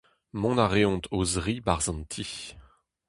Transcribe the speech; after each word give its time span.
Mont 0.39 0.57
a 0.65 0.67
reont 0.73 1.05
o-zri 1.17 1.55
'barzh 1.65 1.89
an 1.91 2.01
ti. 2.11 2.25